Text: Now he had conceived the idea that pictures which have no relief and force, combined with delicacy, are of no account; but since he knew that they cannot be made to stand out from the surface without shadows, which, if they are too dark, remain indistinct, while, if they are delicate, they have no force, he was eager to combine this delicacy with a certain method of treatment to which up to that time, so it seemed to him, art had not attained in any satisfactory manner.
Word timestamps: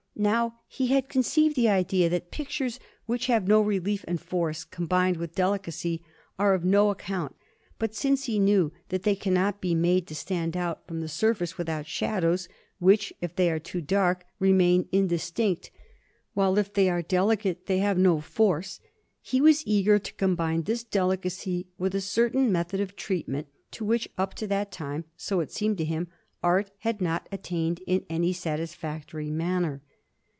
Now 0.13 0.59
he 0.67 0.87
had 0.87 1.09
conceived 1.09 1.55
the 1.55 1.69
idea 1.69 2.07
that 2.09 2.29
pictures 2.29 2.79
which 3.07 3.25
have 3.25 3.47
no 3.47 3.59
relief 3.59 4.05
and 4.07 4.21
force, 4.21 4.63
combined 4.63 5.17
with 5.17 5.33
delicacy, 5.33 6.03
are 6.37 6.53
of 6.53 6.63
no 6.63 6.91
account; 6.91 7.35
but 7.79 7.95
since 7.95 8.25
he 8.25 8.37
knew 8.37 8.71
that 8.89 9.01
they 9.01 9.15
cannot 9.15 9.61
be 9.61 9.73
made 9.73 10.05
to 10.07 10.13
stand 10.13 10.55
out 10.55 10.85
from 10.85 11.01
the 11.01 11.07
surface 11.07 11.57
without 11.57 11.87
shadows, 11.87 12.47
which, 12.77 13.11
if 13.19 13.35
they 13.35 13.49
are 13.49 13.57
too 13.57 13.81
dark, 13.81 14.23
remain 14.37 14.87
indistinct, 14.91 15.71
while, 16.35 16.55
if 16.59 16.71
they 16.71 16.87
are 16.87 17.01
delicate, 17.01 17.65
they 17.65 17.79
have 17.79 17.97
no 17.97 18.19
force, 18.21 18.79
he 19.21 19.41
was 19.41 19.65
eager 19.65 19.97
to 19.97 20.13
combine 20.13 20.61
this 20.63 20.83
delicacy 20.83 21.65
with 21.79 21.95
a 21.95 22.01
certain 22.01 22.51
method 22.51 22.79
of 22.79 22.95
treatment 22.95 23.47
to 23.71 23.83
which 23.83 24.07
up 24.19 24.35
to 24.35 24.45
that 24.45 24.71
time, 24.71 25.03
so 25.17 25.39
it 25.39 25.51
seemed 25.51 25.79
to 25.79 25.85
him, 25.85 26.09
art 26.43 26.69
had 26.79 27.01
not 27.01 27.27
attained 27.31 27.81
in 27.87 28.05
any 28.07 28.31
satisfactory 28.31 29.31
manner. 29.31 29.81